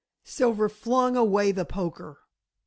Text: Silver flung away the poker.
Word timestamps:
Silver 0.23 0.67
flung 0.67 1.15
away 1.15 1.51
the 1.51 1.63
poker. 1.63 2.17